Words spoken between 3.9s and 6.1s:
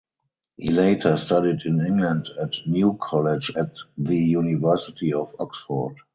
the University of Oxford.